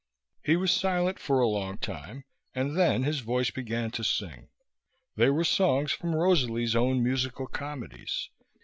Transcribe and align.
He 0.43 0.55
was 0.55 0.71
silent 0.71 1.19
for 1.19 1.39
a 1.39 1.47
long 1.47 1.77
time, 1.77 2.23
and 2.55 2.75
then 2.75 3.03
his 3.03 3.19
voice 3.19 3.51
began 3.51 3.91
to 3.91 4.03
sing. 4.03 4.49
They 5.15 5.29
were 5.29 5.43
songs 5.43 5.91
from 5.91 6.15
Rosalie's 6.15 6.75
own 6.75 7.03
musical 7.03 7.45
comedies. 7.45 8.31